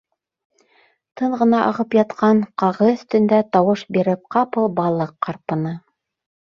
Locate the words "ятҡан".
1.99-2.41